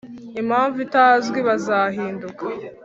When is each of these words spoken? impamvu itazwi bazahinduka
impamvu 0.41 0.77
itazwi 0.87 1.39
bazahinduka 1.47 2.43